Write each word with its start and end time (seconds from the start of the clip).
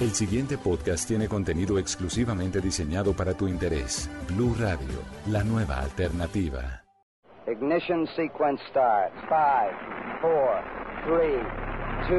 El 0.00 0.10
siguiente 0.10 0.58
podcast 0.58 1.06
tiene 1.06 1.28
contenido 1.28 1.78
exclusivamente 1.78 2.60
diseñado 2.60 3.12
para 3.12 3.32
tu 3.34 3.46
interés. 3.46 4.10
Blue 4.34 4.52
Radio, 4.58 4.98
la 5.30 5.44
nueva 5.44 5.78
alternativa. 5.78 6.82
Ignition 7.46 8.04
sequence 8.16 8.60
starts. 8.70 9.14
5, 9.28 9.38
4, 10.20 10.36
3, 11.06 12.18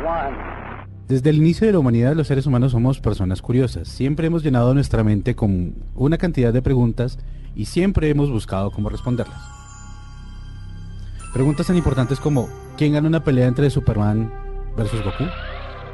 1. 0.00 0.86
Desde 1.06 1.30
el 1.30 1.36
inicio 1.36 1.68
de 1.68 1.74
la 1.74 1.78
humanidad 1.78 2.16
los 2.16 2.26
seres 2.26 2.46
humanos 2.46 2.72
somos 2.72 2.98
personas 2.98 3.40
curiosas. 3.40 3.86
Siempre 3.86 4.26
hemos 4.26 4.42
llenado 4.42 4.74
nuestra 4.74 5.04
mente 5.04 5.36
con 5.36 5.76
una 5.94 6.18
cantidad 6.18 6.52
de 6.52 6.60
preguntas 6.60 7.20
y 7.54 7.66
siempre 7.66 8.10
hemos 8.10 8.32
buscado 8.32 8.72
cómo 8.72 8.88
responderlas. 8.88 9.40
Preguntas 11.32 11.68
tan 11.68 11.76
importantes 11.76 12.18
como 12.18 12.48
¿quién 12.76 12.94
gana 12.94 13.06
una 13.06 13.22
pelea 13.22 13.46
entre 13.46 13.70
Superman 13.70 14.32
versus 14.76 15.04
Goku? 15.04 15.24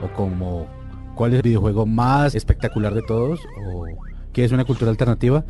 O 0.03 0.09
como 0.15 0.86
¿cuál 1.17 1.33
es 1.33 1.39
el 1.39 1.43
videojuego 1.43 1.85
más 1.85 2.37
espectacular 2.37 2.95
de 2.95 3.03
todos? 3.03 3.41
O 3.67 3.87
¿qué 4.33 4.45
es 4.45 4.53
una 4.53 4.65
cultura 4.65 4.93
alternativa? 4.93 5.45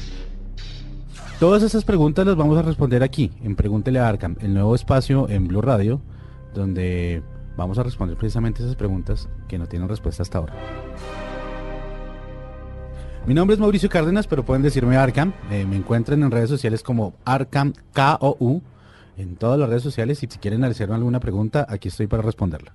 Todas 1.38 1.62
esas 1.62 1.84
preguntas 1.84 2.24
las 2.24 2.36
vamos 2.36 2.56
a 2.56 2.62
responder 2.62 3.02
aquí, 3.02 3.30
en 3.42 3.56
Pregúntele 3.56 3.98
a 3.98 4.08
Arkham, 4.08 4.36
el 4.40 4.54
nuevo 4.54 4.74
espacio 4.74 5.28
en 5.28 5.46
Blue 5.48 5.60
Radio, 5.60 6.00
donde 6.54 7.22
Vamos 7.56 7.78
a 7.78 7.82
responder 7.82 8.16
precisamente 8.18 8.62
esas 8.62 8.76
preguntas 8.76 9.28
que 9.48 9.58
no 9.58 9.66
tienen 9.66 9.88
respuesta 9.88 10.22
hasta 10.22 10.38
ahora. 10.38 10.54
Mi 13.26 13.34
nombre 13.34 13.54
es 13.54 13.60
Mauricio 13.60 13.88
Cárdenas, 13.88 14.26
pero 14.26 14.44
pueden 14.44 14.62
decirme 14.62 14.96
Arkham. 14.96 15.32
Eh, 15.50 15.64
me 15.64 15.76
encuentran 15.76 16.22
en 16.22 16.30
redes 16.30 16.50
sociales 16.50 16.82
como 16.82 17.14
Arkham 17.24 17.72
K-O-U 17.92 18.62
en 19.16 19.36
todas 19.36 19.58
las 19.58 19.68
redes 19.68 19.82
sociales 19.82 20.22
y 20.22 20.28
si 20.28 20.38
quieren 20.38 20.62
hacerme 20.64 20.94
alguna 20.94 21.18
pregunta, 21.18 21.66
aquí 21.68 21.88
estoy 21.88 22.06
para 22.06 22.22
responderla. 22.22 22.74